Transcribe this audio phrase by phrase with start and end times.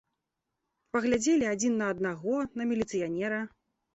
[0.95, 3.39] Паглядзелі адзін на аднаго, на міліцыянера.